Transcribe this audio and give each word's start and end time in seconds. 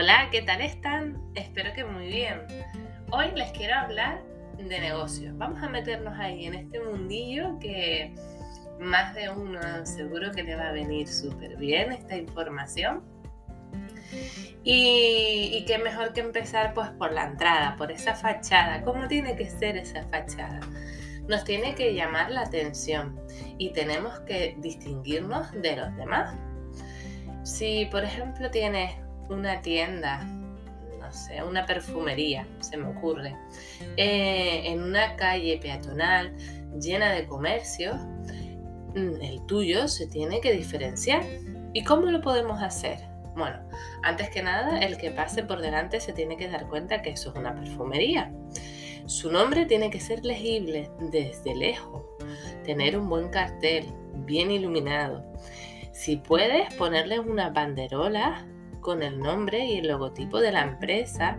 Hola, 0.00 0.28
¿qué 0.30 0.42
tal 0.42 0.60
están? 0.60 1.20
Espero 1.34 1.72
que 1.72 1.82
muy 1.82 2.06
bien. 2.06 2.42
Hoy 3.10 3.32
les 3.34 3.50
quiero 3.50 3.74
hablar 3.74 4.22
de 4.56 4.78
negocios. 4.78 5.36
Vamos 5.36 5.60
a 5.60 5.68
meternos 5.68 6.16
ahí 6.16 6.46
en 6.46 6.54
este 6.54 6.78
mundillo 6.78 7.58
que 7.58 8.14
más 8.78 9.12
de 9.16 9.28
uno 9.28 9.58
seguro 9.84 10.30
que 10.30 10.44
le 10.44 10.54
va 10.54 10.68
a 10.68 10.72
venir 10.72 11.08
súper 11.08 11.56
bien 11.56 11.90
esta 11.90 12.16
información. 12.16 13.02
Y, 14.62 15.50
y, 15.52 15.64
qué 15.66 15.78
mejor 15.78 16.12
que 16.12 16.20
empezar 16.20 16.74
pues 16.74 16.90
por 16.90 17.10
la 17.10 17.24
entrada, 17.24 17.74
por 17.76 17.90
esa 17.90 18.14
fachada. 18.14 18.82
¿Cómo 18.84 19.08
tiene 19.08 19.34
que 19.34 19.50
ser 19.50 19.76
esa 19.76 20.04
fachada? 20.04 20.60
Nos 21.26 21.42
tiene 21.42 21.74
que 21.74 21.92
llamar 21.92 22.30
la 22.30 22.42
atención 22.42 23.18
y 23.58 23.72
tenemos 23.72 24.20
que 24.20 24.54
distinguirnos 24.60 25.50
de 25.60 25.74
los 25.74 25.96
demás. 25.96 26.36
Si 27.42 27.86
por 27.86 28.04
ejemplo 28.04 28.48
tienes 28.52 28.92
una 29.28 29.60
tienda, 29.60 30.24
no 31.00 31.12
sé, 31.12 31.42
una 31.42 31.66
perfumería, 31.66 32.46
se 32.60 32.76
me 32.76 32.88
ocurre, 32.88 33.36
eh, 33.96 34.62
en 34.64 34.82
una 34.82 35.16
calle 35.16 35.58
peatonal 35.58 36.34
llena 36.80 37.12
de 37.12 37.26
comercios, 37.26 37.96
mm, 38.94 39.22
el 39.22 39.44
tuyo 39.46 39.88
se 39.88 40.06
tiene 40.06 40.40
que 40.40 40.52
diferenciar. 40.52 41.22
¿Y 41.72 41.84
cómo 41.84 42.06
lo 42.06 42.20
podemos 42.20 42.62
hacer? 42.62 42.98
Bueno, 43.36 43.58
antes 44.02 44.30
que 44.30 44.42
nada, 44.42 44.80
el 44.80 44.96
que 44.96 45.10
pase 45.10 45.44
por 45.44 45.60
delante 45.60 46.00
se 46.00 46.12
tiene 46.12 46.36
que 46.36 46.48
dar 46.48 46.66
cuenta 46.66 47.02
que 47.02 47.10
eso 47.10 47.30
es 47.30 47.36
una 47.36 47.54
perfumería. 47.54 48.32
Su 49.06 49.30
nombre 49.30 49.64
tiene 49.64 49.90
que 49.90 50.00
ser 50.00 50.24
legible 50.24 50.90
desde 50.98 51.54
lejos, 51.54 52.02
tener 52.64 52.98
un 52.98 53.08
buen 53.08 53.28
cartel, 53.28 53.86
bien 54.26 54.50
iluminado. 54.50 55.24
Si 55.92 56.16
puedes, 56.16 56.72
ponerle 56.74 57.18
una 57.20 57.50
banderola 57.50 58.46
con 58.80 59.02
el 59.02 59.18
nombre 59.18 59.64
y 59.64 59.78
el 59.78 59.88
logotipo 59.88 60.40
de 60.40 60.52
la 60.52 60.62
empresa 60.62 61.38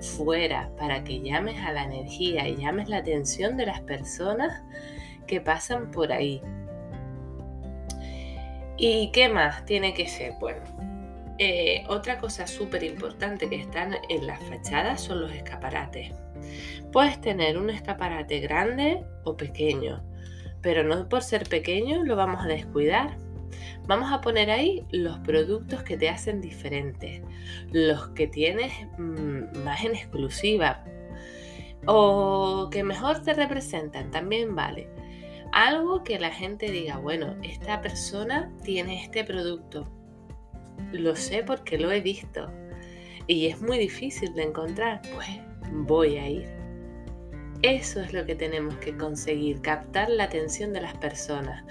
fuera 0.00 0.70
para 0.78 1.04
que 1.04 1.20
llames 1.20 1.60
a 1.60 1.72
la 1.72 1.84
energía 1.84 2.48
y 2.48 2.56
llames 2.56 2.88
la 2.88 2.98
atención 2.98 3.56
de 3.56 3.66
las 3.66 3.80
personas 3.82 4.62
que 5.26 5.40
pasan 5.40 5.90
por 5.90 6.12
ahí. 6.12 6.42
¿Y 8.76 9.10
qué 9.12 9.28
más 9.28 9.64
tiene 9.66 9.92
que 9.92 10.08
ser? 10.08 10.32
Bueno, 10.40 10.62
eh, 11.38 11.84
otra 11.88 12.18
cosa 12.18 12.46
súper 12.46 12.82
importante 12.82 13.48
que 13.48 13.56
están 13.56 13.94
en 14.08 14.26
las 14.26 14.42
fachadas 14.44 15.02
son 15.02 15.20
los 15.20 15.32
escaparates. 15.32 16.12
Puedes 16.92 17.20
tener 17.20 17.58
un 17.58 17.70
escaparate 17.70 18.40
grande 18.40 19.04
o 19.24 19.36
pequeño, 19.36 20.02
pero 20.62 20.82
no 20.82 21.08
por 21.08 21.22
ser 21.22 21.48
pequeño 21.48 22.04
lo 22.04 22.16
vamos 22.16 22.42
a 22.44 22.48
descuidar 22.48 23.16
Vamos 23.90 24.12
a 24.12 24.20
poner 24.20 24.52
ahí 24.52 24.86
los 24.92 25.18
productos 25.18 25.82
que 25.82 25.96
te 25.96 26.08
hacen 26.08 26.40
diferente, 26.40 27.24
los 27.72 28.10
que 28.10 28.28
tienes 28.28 28.72
mm, 28.96 29.64
más 29.64 29.84
en 29.84 29.96
exclusiva 29.96 30.84
o 31.86 32.68
que 32.70 32.84
mejor 32.84 33.20
te 33.24 33.34
representan, 33.34 34.12
también 34.12 34.54
vale. 34.54 34.88
Algo 35.50 36.04
que 36.04 36.20
la 36.20 36.30
gente 36.30 36.70
diga, 36.70 36.98
bueno, 36.98 37.34
esta 37.42 37.80
persona 37.80 38.52
tiene 38.62 39.02
este 39.02 39.24
producto. 39.24 39.90
Lo 40.92 41.16
sé 41.16 41.42
porque 41.42 41.76
lo 41.76 41.90
he 41.90 42.00
visto. 42.00 42.48
Y 43.26 43.46
es 43.48 43.60
muy 43.60 43.76
difícil 43.76 44.32
de 44.34 44.44
encontrar. 44.44 45.02
Pues 45.12 45.26
voy 45.72 46.16
a 46.16 46.28
ir. 46.28 46.59
Eso 47.62 48.00
es 48.00 48.14
lo 48.14 48.24
que 48.24 48.34
tenemos 48.34 48.76
que 48.76 48.96
conseguir, 48.96 49.60
captar 49.60 50.08
la 50.08 50.24
atención 50.24 50.72
de 50.72 50.80
las 50.80 50.96
personas 50.96 51.64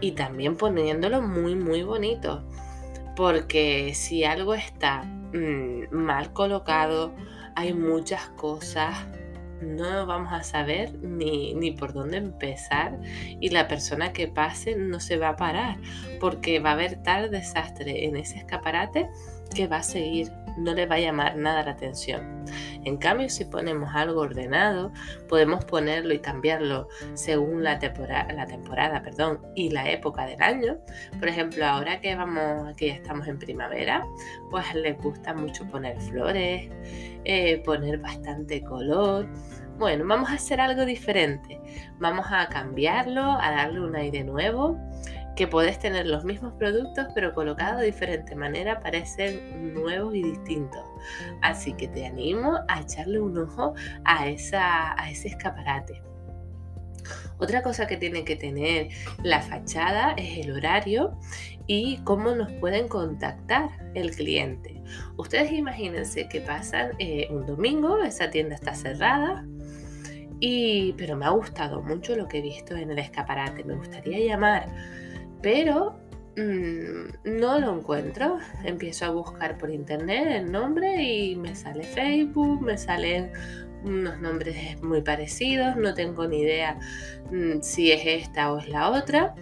y 0.00 0.12
también 0.12 0.56
poniéndolo 0.56 1.20
muy, 1.20 1.54
muy 1.54 1.82
bonito. 1.82 2.42
Porque 3.16 3.92
si 3.94 4.24
algo 4.24 4.54
está 4.54 5.02
mm, 5.02 5.94
mal 5.94 6.32
colocado, 6.32 7.14
hay 7.54 7.74
muchas 7.74 8.28
cosas, 8.30 9.06
no 9.60 10.06
vamos 10.06 10.32
a 10.32 10.42
saber 10.42 10.94
ni, 11.00 11.54
ni, 11.54 11.70
por 11.70 11.92
dónde 11.92 12.18
empezar 12.18 12.98
y 13.40 13.50
la 13.50 13.68
persona 13.68 14.12
que 14.12 14.28
pase 14.28 14.76
no 14.76 15.00
se 15.00 15.16
va 15.16 15.30
a 15.30 15.36
parar 15.36 15.78
porque 16.20 16.60
va 16.60 16.70
a 16.70 16.72
haber 16.74 17.02
tal 17.02 17.30
desastre 17.30 18.04
en 18.04 18.16
ese 18.16 18.38
escaparate 18.38 19.08
que 19.54 19.66
va 19.66 19.78
a 19.78 19.82
seguir 19.82 20.30
no 20.56 20.74
le 20.74 20.86
va 20.86 20.96
a 20.96 21.00
llamar 21.00 21.36
nada 21.36 21.62
la 21.62 21.72
atención. 21.72 22.44
En 22.86 22.98
cambio, 22.98 23.28
si 23.28 23.44
ponemos 23.44 23.90
algo 23.96 24.20
ordenado, 24.20 24.92
podemos 25.28 25.64
ponerlo 25.64 26.14
y 26.14 26.20
cambiarlo 26.20 26.86
según 27.14 27.64
la 27.64 27.80
temporada, 27.80 28.32
la 28.32 28.46
temporada 28.46 29.02
perdón, 29.02 29.40
y 29.56 29.70
la 29.70 29.90
época 29.90 30.24
del 30.24 30.40
año. 30.40 30.78
Por 31.18 31.26
ejemplo, 31.26 31.66
ahora 31.66 32.00
que 32.00 32.14
vamos, 32.14 32.76
que 32.76 32.86
ya 32.86 32.94
estamos 32.94 33.26
en 33.26 33.40
primavera, 33.40 34.06
pues 34.50 34.72
les 34.76 34.96
gusta 35.02 35.34
mucho 35.34 35.66
poner 35.66 36.00
flores, 36.00 36.70
eh, 37.24 37.60
poner 37.64 37.98
bastante 37.98 38.62
color. 38.62 39.26
Bueno, 39.78 40.04
vamos 40.06 40.30
a 40.30 40.34
hacer 40.34 40.60
algo 40.60 40.84
diferente. 40.84 41.60
Vamos 41.98 42.26
a 42.30 42.48
cambiarlo, 42.48 43.20
a 43.20 43.50
darle 43.50 43.80
un 43.80 43.96
aire 43.96 44.22
nuevo 44.22 44.78
que 45.36 45.46
puedes 45.46 45.78
tener 45.78 46.06
los 46.06 46.24
mismos 46.24 46.54
productos 46.54 47.06
pero 47.14 47.34
colocados 47.34 47.80
de 47.80 47.86
diferente 47.86 48.34
manera 48.34 48.80
parecen 48.80 49.74
nuevos 49.74 50.14
y 50.14 50.22
distintos. 50.22 50.82
Así 51.42 51.74
que 51.74 51.88
te 51.88 52.06
animo 52.06 52.58
a 52.68 52.80
echarle 52.80 53.20
un 53.20 53.38
ojo 53.38 53.74
a, 54.04 54.28
esa, 54.28 55.00
a 55.00 55.10
ese 55.10 55.28
escaparate. 55.28 56.02
Otra 57.38 57.62
cosa 57.62 57.86
que 57.86 57.98
tiene 57.98 58.24
que 58.24 58.34
tener 58.34 58.88
la 59.22 59.42
fachada 59.42 60.12
es 60.16 60.38
el 60.44 60.52
horario 60.52 61.18
y 61.66 61.98
cómo 61.98 62.34
nos 62.34 62.50
pueden 62.52 62.88
contactar 62.88 63.68
el 63.94 64.10
cliente. 64.12 64.82
Ustedes 65.16 65.52
imagínense 65.52 66.28
que 66.28 66.40
pasan 66.40 66.92
eh, 66.98 67.28
un 67.30 67.44
domingo, 67.44 68.02
esa 68.02 68.30
tienda 68.30 68.54
está 68.54 68.74
cerrada, 68.74 69.44
y, 70.40 70.92
pero 70.94 71.16
me 71.16 71.26
ha 71.26 71.30
gustado 71.30 71.82
mucho 71.82 72.14
lo 72.16 72.28
que 72.28 72.38
he 72.38 72.42
visto 72.42 72.74
en 72.74 72.90
el 72.90 72.98
escaparate. 72.98 73.64
Me 73.64 73.74
gustaría 73.74 74.18
llamar 74.18 74.68
pero 75.42 75.98
mm, 76.36 77.38
no 77.38 77.58
lo 77.58 77.78
encuentro. 77.78 78.38
Empiezo 78.64 79.06
a 79.06 79.10
buscar 79.10 79.58
por 79.58 79.70
internet 79.70 80.28
el 80.28 80.52
nombre 80.52 81.02
y 81.02 81.36
me 81.36 81.54
sale 81.54 81.84
Facebook, 81.84 82.62
me 82.62 82.78
salen 82.78 83.30
unos 83.84 84.18
nombres 84.20 84.82
muy 84.82 85.02
parecidos, 85.02 85.76
no 85.76 85.94
tengo 85.94 86.26
ni 86.26 86.40
idea 86.40 86.78
mm, 87.30 87.60
si 87.60 87.92
es 87.92 88.02
esta 88.04 88.52
o 88.52 88.58
es 88.58 88.68
la 88.68 88.90
otra. 88.90 89.34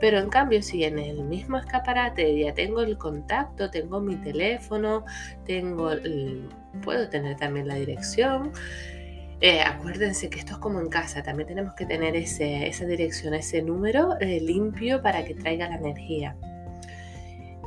Pero 0.00 0.18
en 0.18 0.30
cambio, 0.30 0.62
si 0.62 0.82
en 0.82 0.98
el 0.98 1.22
mismo 1.22 1.58
escaparate 1.58 2.36
ya 2.36 2.52
tengo 2.52 2.80
el 2.80 2.98
contacto, 2.98 3.70
tengo 3.70 4.00
mi 4.00 4.16
teléfono, 4.16 5.04
tengo 5.44 5.92
puedo 6.82 7.08
tener 7.08 7.36
también 7.36 7.68
la 7.68 7.76
dirección, 7.76 8.52
eh, 9.42 9.60
acuérdense 9.60 10.30
que 10.30 10.38
esto 10.38 10.52
es 10.52 10.58
como 10.58 10.80
en 10.80 10.88
casa, 10.88 11.22
también 11.22 11.48
tenemos 11.48 11.74
que 11.74 11.84
tener 11.84 12.14
esa 12.14 12.86
dirección, 12.86 13.34
ese 13.34 13.60
número 13.60 14.16
eh, 14.20 14.40
limpio 14.40 15.02
para 15.02 15.24
que 15.24 15.34
traiga 15.34 15.68
la 15.68 15.76
energía. 15.76 16.36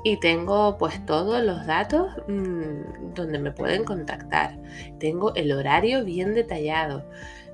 y 0.05 0.17
tengo 0.19 0.77
pues 0.77 1.05
todos 1.05 1.43
los 1.43 1.65
datos 1.65 2.07
mm, 2.27 3.13
donde 3.15 3.39
me 3.39 3.51
pueden 3.51 3.83
contactar. 3.83 4.57
Tengo 4.99 5.33
el 5.35 5.51
horario 5.51 6.05
bien 6.05 6.33
detallado. 6.33 7.03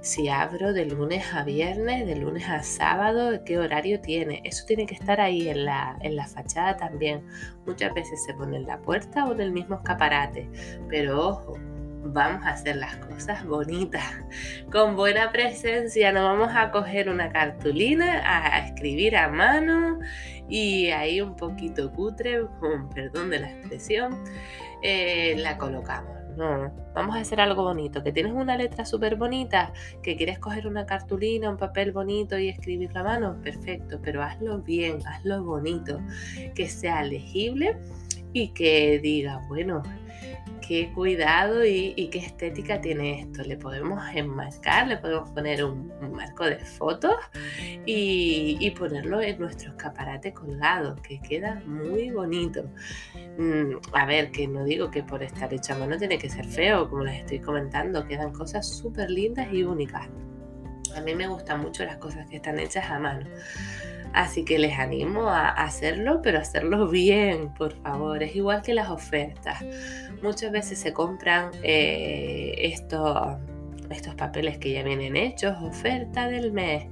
Si 0.02 0.30
abro 0.30 0.74
de 0.74 0.86
lunes 0.86 1.34
a 1.34 1.44
viernes, 1.44 2.06
de 2.06 2.16
lunes 2.16 2.48
a 2.50 2.64
sábado, 2.64 3.44
qué 3.46 3.58
horario 3.58 4.02
tiene. 4.02 4.42
Eso 4.44 4.66
tiene 4.66 4.86
que 4.86 4.96
estar 4.96 5.22
ahí 5.22 5.50
en 5.50 5.66
la, 5.66 5.98
en 6.02 6.16
la 6.16 6.28
fachada 6.28 6.78
también. 6.78 7.24
Muchas 7.66 7.94
veces 7.94 8.24
se 8.26 8.34
pone 8.34 8.58
en 8.58 8.68
la 8.68 8.80
puerta 8.82 9.26
o 9.26 9.34
en 9.34 9.42
el 9.42 9.52
mismo 9.52 9.76
escaparate. 9.78 10.50
Pero 10.90 11.28
ojo, 11.30 11.58
vamos 12.04 12.46
a 12.46 12.50
hacer 12.50 12.78
las 12.78 12.96
cosas 12.98 13.46
bonitas, 13.46 14.04
con 14.72 14.96
buena 14.96 15.32
presencia. 15.32 16.12
No 16.12 16.24
vamos 16.24 16.52
a 16.56 16.72
coger 16.72 17.10
una 17.10 17.32
cartulina, 17.32 18.22
a 18.26 18.66
escribir 18.66 19.16
a 19.16 19.30
mano 19.30 20.00
y 20.50 20.88
ahí 20.88 21.22
un 21.22 21.36
poquito 21.36 21.92
cutre, 21.92 22.46
perdón 22.94 23.30
de 23.30 23.40
la 23.40 23.52
expresión, 23.52 24.24
eh, 24.84 25.36
la 25.38 25.58
colocamos. 25.58 26.22
No, 26.38 26.74
vamos 26.94 27.16
a 27.16 27.20
hacer 27.20 27.42
algo 27.42 27.64
bonito. 27.64 28.04
Que 28.04 28.12
tienes 28.12 28.34
una 28.34 28.58
letra 28.58 28.86
súper 28.86 29.16
bonita, 29.16 29.74
que 30.02 30.16
quieres 30.16 30.40
coger 30.40 30.68
una 30.68 30.86
cartulina, 30.86 31.50
un 31.50 31.58
papel 31.58 31.92
bonito 31.92 32.38
y 32.38 32.50
escribir 32.50 32.98
a 32.98 33.04
mano, 33.04 33.38
perfecto, 33.42 34.00
pero 34.02 34.24
hazlo 34.24 34.60
bien, 34.60 35.00
hazlo 35.06 35.44
bonito, 35.44 36.00
que 36.56 36.70
sea 36.70 37.04
legible 37.04 37.78
y 38.34 38.50
que 38.50 39.00
diga, 39.00 39.42
bueno, 39.50 39.84
qué 40.72 40.90
cuidado 40.94 41.66
y, 41.66 42.08
qué 42.14 42.20
estética 42.20 42.80
tiene 42.80 43.20
esto. 43.20 43.44
Le 43.44 43.58
podemos 43.58 44.02
enmarcar, 44.16 44.88
le 44.88 44.96
podemos 44.96 45.30
poner 45.32 45.66
un, 45.66 45.92
marco 46.14 46.46
de 46.46 46.60
fotos 46.60 47.16
y, 47.86 48.72
ponerlo 48.80 49.22
en 49.22 49.38
nuestro 49.38 49.72
escaparate 49.72 50.34
colgado, 50.34 50.96
que 50.96 51.20
queda 51.20 51.62
muy 51.66 52.12
bonito. 52.12 52.64
Mm, 53.38 53.80
a 53.92 54.06
ver, 54.06 54.32
que 54.32 54.48
no 54.48 54.64
digo 54.64 54.90
que 54.90 55.04
por 55.04 55.22
estar 55.22 55.54
hecho 55.54 55.74
a 55.74 55.78
mano 55.78 55.98
tiene 55.98 56.18
que 56.18 56.30
ser 56.30 56.46
feo, 56.46 56.90
como 56.90 57.04
les 57.04 57.20
estoy 57.20 57.40
comentando, 57.40 58.08
quedan 58.08 58.32
cosas 58.32 58.66
súper 58.66 59.12
lindas 59.12 59.52
y 59.52 59.64
únicas. 59.64 60.08
A 60.96 61.02
mí 61.02 61.14
me 61.14 61.28
gustan 61.28 61.60
mucho 61.60 61.84
las 61.84 61.98
cosas 61.98 62.30
que 62.30 62.38
están 62.38 62.58
hechas 62.60 62.90
a 62.90 62.98
mano. 62.98 63.28
Así 64.14 64.44
que 64.44 64.60
les 64.60 64.78
animo 64.78 65.30
a 65.30 65.50
hacerlo, 65.50 66.22
pero 66.22 66.40
hacerlo 66.40 66.88
bien, 66.90 67.54
por 67.54 67.74
favor. 67.82 68.22
Es 68.24 68.36
igual 68.36 68.62
que 68.62 68.74
las 68.74 68.90
ofertas. 68.90 69.64
Muchas 70.22 70.52
veces 70.52 70.80
se 70.80 70.94
compran 70.94 71.52
eh, 71.64 72.54
estos, 72.58 73.38
estos 73.90 74.16
papeles 74.16 74.58
que 74.58 74.72
ya 74.72 74.84
vienen 74.84 75.16
hechos, 75.16 75.56
oferta 75.62 76.28
del 76.28 76.52
mes, 76.52 76.86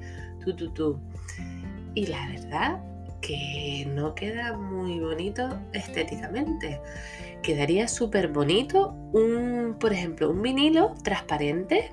tú, 0.44 0.56
tú, 0.56 0.70
tú. 0.72 1.00
Y 1.94 2.08
la 2.08 2.28
verdad 2.28 2.80
que 3.22 3.86
no 3.94 4.16
queda 4.16 4.58
muy 4.58 5.00
bonito 5.00 5.50
estéticamente. 5.74 6.80
Quedaría 7.42 7.88
súper 7.88 8.30
bonito 8.30 8.92
un, 9.14 9.76
por 9.80 9.94
ejemplo, 9.94 10.30
un 10.30 10.42
vinilo 10.42 10.94
transparente, 11.04 11.92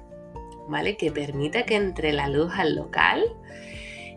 ¿vale? 0.69 0.97
Que 0.97 1.11
permita 1.11 1.65
que 1.65 1.77
entre 1.77 2.13
la 2.13 2.29
luz 2.29 2.53
al 2.57 2.77
local 2.77 3.25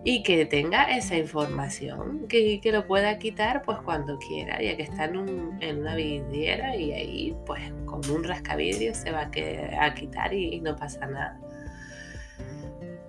y 0.04 0.24
que 0.24 0.46
tenga 0.46 0.96
esa 0.96 1.18
información, 1.18 2.28
que, 2.28 2.62
que, 2.62 2.72
lo 2.72 2.88
pueda 2.88 3.18
quitar 3.20 3.64
pues 3.64 3.80
cuando 3.80 4.18
quiera, 4.18 4.62
ya 4.62 4.78
que 4.78 4.84
está 4.84 5.06
en, 5.06 5.18
una 5.18 5.96
vidriera 5.96 6.76
y 6.76 6.94
ahí 6.94 7.38
pues 7.46 7.62
con 7.86 8.08
un 8.10 8.24
rascavidrio 8.24 8.96
se 8.96 9.12
va 9.12 9.30
a, 9.30 9.94
quitar 9.94 10.34
y, 10.34 10.62
no 10.62 10.76
pasa 10.76 11.06
nada. 11.06 11.40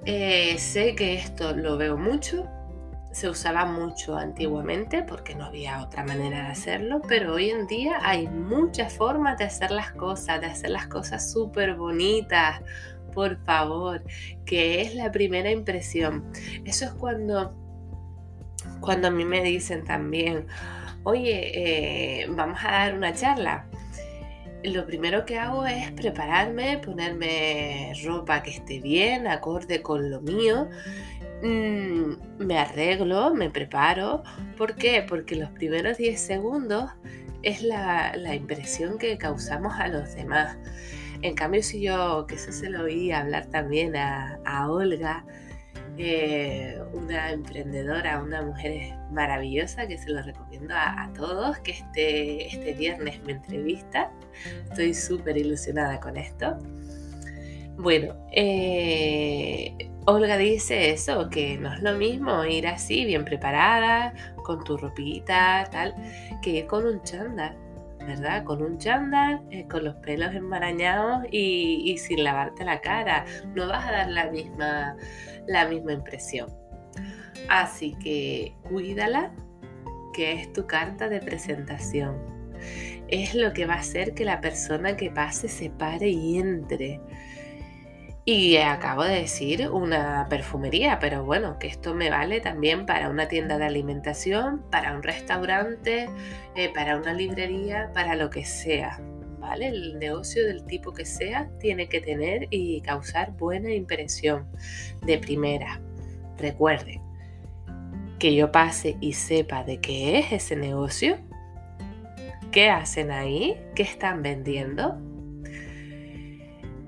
Eh, 0.05 0.57
sé 0.59 0.95
que 0.95 1.15
esto 1.15 1.55
lo 1.55 1.77
veo 1.77 1.97
mucho, 1.97 2.49
se 3.13 3.29
usaba 3.29 3.67
mucho 3.67 4.17
antiguamente 4.17 5.03
porque 5.03 5.35
no 5.35 5.45
había 5.45 5.83
otra 5.83 6.05
manera 6.05 6.45
de 6.45 6.49
hacerlo, 6.49 7.03
pero 7.07 7.35
hoy 7.35 7.51
en 7.51 7.67
día 7.67 7.99
hay 8.03 8.27
muchas 8.27 8.93
formas 8.93 9.39
de 9.39 9.45
hacer 9.45 9.71
las 9.71 9.93
cosas, 9.93 10.41
de 10.41 10.47
hacer 10.47 10.71
las 10.71 10.87
cosas 10.87 11.31
súper 11.31 11.75
bonitas, 11.77 12.61
por 13.11 13.43
favor, 13.45 14.03
que 14.45 14.83
es 14.83 14.95
la 14.95 15.11
primera 15.13 15.51
impresión. 15.51 16.31
Eso 16.65 16.85
es 16.87 16.93
cuando, 16.93 17.55
cuando 18.81 19.09
a 19.09 19.11
mí 19.11 19.25
me 19.25 19.43
dicen 19.43 19.85
también, 19.85 20.47
oye, 21.05 22.23
eh, 22.23 22.27
vamos 22.31 22.59
a 22.65 22.71
dar 22.71 22.95
una 22.95 23.15
charla. 23.15 23.67
Lo 24.63 24.87
primero 24.87 25.25
que 25.25 25.39
hago 25.39 25.67
es 25.67 25.91
prepararme, 25.93 26.79
ponerme 26.79 27.95
ropa 28.05 28.43
que 28.43 28.51
esté 28.51 28.79
bien, 28.81 29.27
acorde 29.27 29.81
con 29.81 30.11
lo 30.11 30.21
mío. 30.21 30.69
Mm, 31.43 32.45
me 32.45 32.59
arreglo, 32.59 33.35
me 33.35 33.49
preparo. 33.49 34.23
¿Por 34.59 34.75
qué? 34.75 35.05
Porque 35.09 35.37
los 35.37 35.51
primeros 35.51 35.97
10 35.97 36.21
segundos 36.21 36.91
es 37.43 37.63
la, 37.63 38.15
la 38.17 38.35
impresión 38.35 38.99
que 38.99 39.17
causamos 39.17 39.73
a 39.79 39.89
los 39.89 40.15
demás. 40.15 40.59
En 41.23 41.35
cambio, 41.35 41.63
si 41.63 41.81
yo, 41.81 42.27
que 42.27 42.37
eso 42.37 42.53
se 42.53 42.71
lo 42.71 42.85
oí 42.85 43.13
hablar 43.13 43.47
también 43.47 43.95
a, 43.97 44.67
Olga, 44.71 45.25
eh, 45.99 46.79
una 46.93 47.33
emprendedora, 47.33 48.23
una 48.23 48.43
mujer 48.43 48.95
maravillosa 49.11 49.87
que 49.87 49.99
se 49.99 50.11
lo 50.11 50.23
recomiendo 50.23 50.75
a, 50.75 51.11
todos, 51.15 51.59
que 51.59 51.73
este, 51.73 52.47
este 52.47 52.73
viernes 52.73 53.23
me 53.25 53.33
entrevista. 53.33 54.11
Estoy 54.71 54.95
súper 54.95 55.37
ilusionada 55.37 56.01
con 56.01 56.17
esto. 56.17 56.57
Bueno, 57.77 58.15
eh, 58.33 59.91
Olga 60.07 60.37
dice 60.37 60.91
eso, 60.91 61.29
que 61.31 61.57
no 61.57 61.73
es 61.73 61.83
lo 61.83 61.95
mismo 61.95 62.45
ir 62.45 62.67
así, 62.67 63.05
bien 63.05 63.25
preparada, 63.25 64.13
con 64.45 64.65
tu 64.65 64.77
ropita, 64.77 65.69
tal, 65.71 65.95
que 66.43 66.51
ir 66.51 66.67
con 66.67 66.87
un 66.87 67.03
chándal. 67.03 67.57
Con 68.45 68.63
un 68.63 68.79
chándal, 68.79 69.43
eh, 69.51 69.67
con 69.69 69.85
los 69.85 69.95
pelos 69.97 70.35
enmarañados 70.35 71.25
y, 71.31 71.97
sin 71.99 72.25
lavarte 72.25 72.65
la 72.65 72.81
cara. 72.81 73.25
No 73.55 73.69
vas 73.69 73.87
a 73.87 73.93
dar 73.93 74.11
la 74.11 74.31
misma, 74.31 74.97
la 75.47 75.67
misma 75.69 75.93
impresión. 75.93 76.49
Así 77.49 77.97
que 78.03 78.55
cuídala, 78.69 79.33
que 80.13 80.33
es 80.33 80.53
tu 80.53 80.67
carta 80.67 81.09
de 81.09 81.21
presentación. 81.21 82.17
Es 83.09 83.35
lo 83.35 83.53
que 83.53 83.67
va 83.67 83.75
a 83.75 83.81
hacer 83.81 84.15
que 84.15 84.25
la 84.25 84.41
persona 84.41 84.97
que 84.97 85.11
pase 85.11 85.49
se 85.49 85.71
pare 85.71 86.09
y 86.09 86.39
entre. 86.39 87.01
Y 88.25 88.59
acabo 88.59 89.05
de 89.05 89.23
decir 89.23 89.71
una 89.71 90.27
perfumería, 90.29 90.99
pero 91.01 91.25
bueno, 91.25 91.59
que 91.59 91.67
esto 91.67 91.95
me 91.95 92.11
vale 92.11 92.41
también 92.41 92.85
para 92.85 93.09
una 93.09 93.29
tienda 93.29 93.57
de 93.57 93.65
alimentación, 93.65 94.63
para 94.71 94.95
un 94.95 95.03
restaurante, 95.03 96.09
eh, 96.55 96.71
para 96.75 96.97
una 96.97 97.15
librería, 97.15 97.91
para 97.95 98.15
lo 98.17 98.31
que 98.31 98.45
sea. 98.45 99.01
¿Vale? 99.39 99.69
El 99.69 99.99
negocio 99.99 100.47
del 100.47 100.65
tipo 100.67 100.93
que 100.93 101.07
sea 101.07 101.49
tiene 101.59 101.89
que 101.89 102.03
tener 102.03 102.47
y 102.51 102.83
causar 102.83 103.33
buena 103.33 103.73
impresión 103.73 104.47
de 105.03 105.19
primera. 105.19 105.81
Recuerden 106.37 107.01
que 108.19 108.35
yo 108.35 108.53
pase 108.53 108.99
y 109.01 109.15
sepa 109.15 109.65
de 109.65 109.81
qué 109.81 110.19
es 110.19 110.31
ese 110.31 110.57
negocio, 110.57 111.17
qué 112.53 112.69
hacen 112.69 113.11
ahí, 113.11 113.57
qué 113.75 113.83
están 113.83 114.23
vendiendo. 114.23 115.01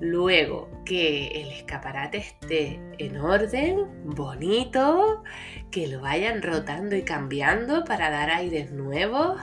Luego, 0.02 0.68
que 0.84 1.28
el 1.28 1.52
escaparate 1.52 2.18
esté 2.18 2.80
en 2.98 3.18
orden, 3.18 3.86
bonito, 4.04 5.22
que 5.70 5.86
lo 5.86 6.00
vayan 6.00 6.42
rotando 6.42 6.96
y 6.96 7.02
cambiando 7.02 7.84
para 7.84 8.10
dar 8.10 8.28
aires 8.28 8.72
nuevos. 8.72 9.40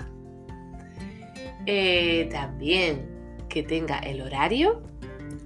Eh, 1.66 2.28
también 2.30 3.10
que 3.48 3.64
tenga 3.64 4.00
el 4.00 4.22
horario, 4.22 4.84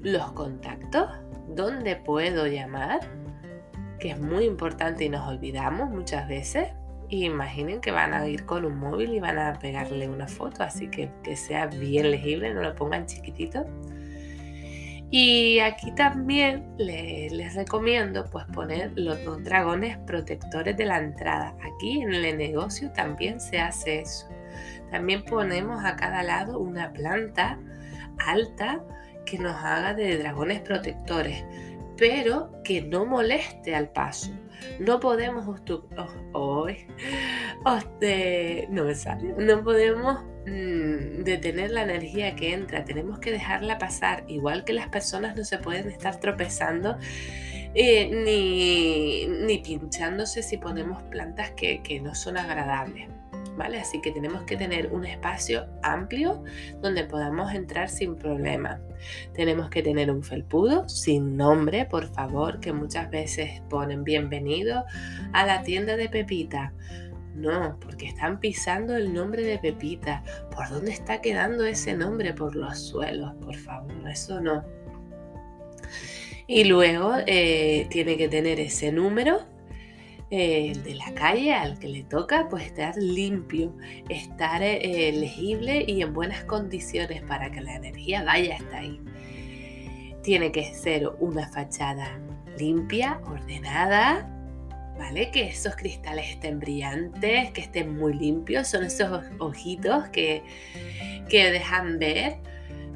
los 0.02 0.32
contactos, 0.32 1.12
dónde 1.48 1.96
puedo 1.96 2.48
llamar, 2.48 3.02
que 4.00 4.10
es 4.10 4.20
muy 4.20 4.46
importante 4.46 5.06
y 5.06 5.10
nos 5.10 5.28
olvidamos 5.28 5.92
muchas 5.92 6.28
veces. 6.28 6.70
imaginen 7.10 7.82
que 7.82 7.92
van 7.92 8.16
a 8.16 8.28
ir 8.28 8.48
con 8.48 8.66
un 8.66 8.80
móvil 8.80 9.14
y 9.14 9.20
van 9.20 9.38
a 9.38 9.60
pegarle 9.60 10.10
una 10.10 10.28
foto, 10.28 10.64
así 10.64 10.90
que 10.90 11.12
que 11.22 11.36
sea 11.36 11.68
bien 11.68 12.10
legible, 12.10 12.52
no 12.52 12.64
lo 12.64 12.74
pongan 12.74 13.06
chiquitito. 13.06 13.68
Y 15.16 15.60
aquí 15.60 15.92
también 15.92 16.74
les 16.80 17.54
recomiendo 17.54 18.26
pues 18.32 18.46
poner 18.46 18.94
los 18.96 19.24
dos 19.24 19.44
dragones 19.44 19.96
protectores 20.08 20.76
de 20.76 20.86
la 20.86 20.98
entrada. 20.98 21.56
Aquí 21.62 22.02
en 22.02 22.16
el 22.16 22.36
negocio 22.36 22.92
también 22.94 23.40
se 23.40 23.60
hace 23.60 24.00
eso. 24.00 24.28
También 24.90 25.24
ponemos 25.24 25.86
a 25.86 25.96
cada 25.98 26.24
lado 26.24 26.58
una 26.58 26.92
planta 26.94 27.60
alta 28.26 28.84
que 29.24 29.38
nos 29.38 29.56
haga 29.56 29.94
de 29.94 30.18
dragones 30.18 30.62
protectores, 30.62 31.46
pero 31.96 32.52
que 32.64 32.82
no 32.82 33.06
moleste 33.06 33.76
al 33.76 33.90
paso. 33.90 34.32
No 34.80 35.00
podemos 35.00 35.46
oh, 36.34 36.66
no 38.72 38.84
me 38.84 38.96
sale, 38.96 39.36
no 39.38 39.64
podemos 39.64 40.24
Mm, 40.46 41.24
de 41.24 41.38
tener 41.38 41.72
la 41.72 41.84
energía 41.84 42.36
que 42.36 42.54
entra, 42.54 42.84
tenemos 42.84 43.20
que 43.20 43.32
dejarla 43.32 43.78
pasar, 43.78 44.26
igual 44.28 44.66
que 44.66 44.74
las 44.74 44.90
personas 44.90 45.38
no 45.38 45.46
se 45.46 45.58
pueden 45.58 45.88
estar 45.88 46.20
tropezando 46.20 46.98
eh, 47.74 48.10
ni, 48.12 49.26
ni, 49.46 49.60
pinchándose 49.60 50.44
si 50.44 50.58
ponemos 50.58 51.02
plantas 51.04 51.52
que, 51.52 51.82
que 51.82 52.02
no 52.02 52.14
son 52.14 52.38
agradables. 52.38 53.08
¿vale? 53.58 53.80
Así 53.80 54.02
que 54.02 54.12
tenemos 54.12 54.44
que 54.44 54.58
tener 54.58 54.92
un 54.92 55.06
espacio 55.06 55.66
amplio 55.82 56.44
donde 56.82 57.06
podamos 57.06 57.54
entrar 57.54 57.90
sin 57.90 58.16
problema. 58.16 58.82
Tenemos 59.34 59.70
que 59.70 59.82
tener 59.82 60.12
un 60.12 60.24
felpudo 60.24 60.88
sin 60.90 61.38
nombre, 61.38 61.86
por 61.86 62.08
favor, 62.08 62.60
que 62.60 62.74
muchas 62.74 63.10
veces 63.10 63.62
ponen 63.70 64.04
bienvenido 64.04 64.86
a 65.32 65.46
la 65.46 65.64
tienda 65.64 65.96
de 65.96 66.10
Pepita. 66.10 66.74
No, 67.34 67.78
porque 67.80 68.06
están 68.06 68.40
pisando 68.40 68.96
el 68.96 69.14
nombre 69.14 69.44
de 69.44 69.58
Pepita. 69.58 70.24
¿Por 70.56 70.70
dónde 70.70 70.92
está 70.92 71.20
quedando 71.22 71.66
ese 71.66 71.96
nombre? 71.96 72.34
Por 72.34 72.56
los 72.56 72.80
suelos, 72.80 73.34
por 73.42 73.56
favor, 73.56 73.92
eso 74.08 74.40
no. 74.40 74.64
Y 76.46 76.66
luego 76.66 77.16
eh, 77.26 77.88
tiene 77.90 78.18
que 78.18 78.28
tener 78.28 78.60
ese 78.60 78.92
número 78.92 79.40
eh, 80.30 80.74
de 80.84 80.96
la 80.96 81.14
calle 81.14 81.54
al 81.54 81.80
que 81.80 81.88
le 81.88 82.04
toca, 82.04 82.48
pues 82.50 82.66
estar 82.66 82.96
limpio, 82.98 83.76
estar 84.10 84.62
eh, 84.62 85.12
legible 85.12 85.86
y 85.88 86.02
en 86.02 86.14
buenas 86.14 86.44
condiciones 86.44 87.22
para 87.22 87.52
que 87.52 87.62
la 87.62 87.76
energía 87.76 88.24
vaya 88.24 88.56
hasta 88.56 88.78
ahí. 88.78 89.00
Tiene 90.22 90.52
que 90.52 90.64
ser 90.74 91.08
una 91.20 91.48
fachada 91.50 92.20
limpia, 92.58 93.20
ordenada, 93.26 94.43
¿vale? 94.98 95.32
Que 95.32 95.48
esos 95.48 95.76
cristales 95.76 96.30
estén 96.30 96.60
brillantes, 96.60 97.52
que 97.52 97.62
estén 97.62 97.98
muy 97.98 98.14
limpios, 98.14 98.68
son 98.68 98.84
esos 98.84 99.26
ojitos 99.40 100.10
que, 100.10 100.44
que 101.30 101.52
dejan 101.52 102.00
ver 102.00 102.38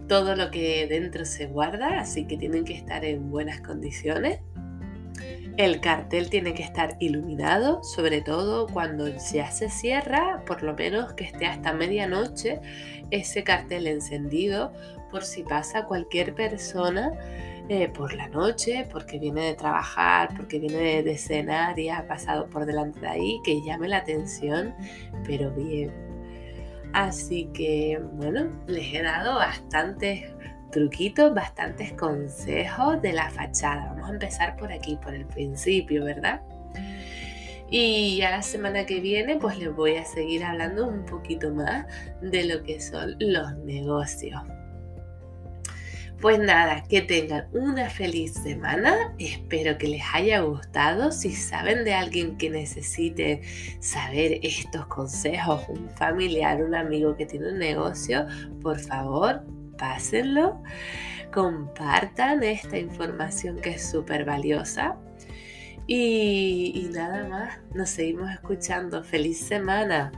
todo 0.07 0.35
lo 0.35 0.51
que 0.51 0.87
dentro 0.87 1.25
se 1.25 1.47
guarda, 1.47 1.99
así 1.99 2.25
que 2.25 2.37
tienen 2.37 2.63
que 2.63 2.73
estar 2.73 3.03
en 3.03 3.29
buenas 3.29 3.61
condiciones. 3.61 4.39
El 5.57 5.81
cartel 5.81 6.29
tiene 6.29 6.53
que 6.53 6.61
estar 6.61 6.97
iluminado, 6.99 7.83
sobre 7.83 8.21
todo 8.21 8.67
cuando 8.67 9.07
ya 9.07 9.49
se 9.49 9.69
cierra, 9.69 10.43
por 10.45 10.61
lo 10.61 10.75
menos 10.75 11.13
que 11.13 11.23
esté 11.23 11.47
hasta 11.47 11.73
medianoche 11.73 12.61
ese 13.09 13.43
cartel 13.43 13.87
encendido 13.87 14.71
por 15.09 15.23
si 15.23 15.43
pasa 15.43 15.85
cualquier 15.85 16.35
persona 16.35 17.11
eh, 17.69 17.89
por 17.89 18.13
la 18.13 18.27
noche, 18.29 18.87
porque 18.91 19.19
viene 19.19 19.47
de 19.47 19.53
trabajar, 19.55 20.29
porque 20.35 20.59
viene 20.59 21.03
de 21.03 21.17
cenar 21.17 21.77
y 21.77 21.89
ha 21.89 22.07
pasado 22.07 22.47
por 22.49 22.65
delante 22.65 23.01
de 23.01 23.07
ahí, 23.07 23.41
que 23.43 23.61
llame 23.61 23.87
la 23.87 23.97
atención, 23.97 24.73
pero 25.25 25.51
bien. 25.51 25.91
Así 26.93 27.49
que, 27.53 28.01
bueno, 28.13 28.49
les 28.67 28.93
he 28.93 29.01
dado 29.01 29.35
bastantes 29.35 30.23
truquitos, 30.71 31.33
bastantes 31.33 31.93
consejos 31.93 33.01
de 33.01 33.13
la 33.13 33.29
fachada. 33.29 33.93
Vamos 33.93 34.09
a 34.09 34.13
empezar 34.13 34.55
por 34.55 34.71
aquí, 34.71 34.97
por 35.01 35.13
el 35.13 35.25
principio, 35.25 36.05
¿verdad? 36.05 36.41
Y 37.69 38.21
a 38.21 38.31
la 38.31 38.41
semana 38.41 38.85
que 38.85 39.01
viene 39.01 39.35
pues 39.35 39.59
les 39.59 39.75
voy 39.75 39.97
a 39.97 40.05
seguir 40.05 40.43
hablando 40.43 40.87
un 40.87 41.05
poquito 41.05 41.53
más 41.53 41.85
de 42.21 42.45
lo 42.45 42.63
que 42.63 42.79
son 42.79 43.15
los 43.19 43.57
negocios. 43.57 44.41
Pues 46.21 46.39
nada, 46.39 46.83
que 46.89 47.01
tengan 47.01 47.47
una 47.53 47.91
feliz 47.91 48.33
semana. 48.33 49.13
Espero 49.19 49.77
que 49.77 49.87
les 49.87 50.01
haya 50.13 50.39
gustado. 50.39 51.11
Si 51.11 51.31
saben 51.31 51.83
de 51.83 51.93
alguien 51.93 52.37
que 52.37 52.49
necesite 52.49 53.41
saber 53.79 54.39
estos 54.41 54.87
consejos, 54.87 55.61
un 55.69 55.89
familiar, 55.91 56.63
un 56.63 56.73
amigo 56.73 57.15
que 57.15 57.27
tiene 57.27 57.49
un 57.49 57.59
negocio, 57.59 58.25
por 58.63 58.79
favor, 58.79 59.43
pásenlo. 59.77 60.59
Compartan 61.31 62.41
esta 62.41 62.79
información 62.79 63.57
que 63.61 63.71
es 63.71 63.87
súper 63.87 64.25
valiosa. 64.25 64.97
Y, 65.85 66.71
y, 66.73 66.89
nada 66.93 67.27
más, 67.29 67.59
nos 67.75 67.91
seguimos 67.91 68.31
escuchando. 68.31 69.03
Feliz 69.03 69.39
semana. 69.39 70.11